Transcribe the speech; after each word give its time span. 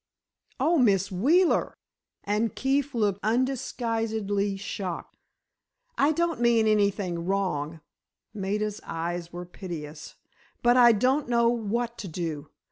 "Oh, 0.59 0.79
Miss 0.79 1.11
Wheeler," 1.11 1.75
and 2.23 2.55
Keefe 2.55 2.95
looked 2.95 3.19
undisguisedly 3.21 4.57
shocked. 4.57 5.15
"I 5.95 6.11
don't 6.11 6.41
mean 6.41 6.65
anything 6.65 7.23
wrong," 7.27 7.81
Maida's 8.33 8.81
eyes 8.83 9.31
were 9.31 9.45
piteous, 9.45 10.15
"but 10.63 10.75
I 10.75 10.91
don't 10.91 11.29
know 11.29 11.49
what 11.49 11.99
to 11.99 12.07
do! 12.07 12.49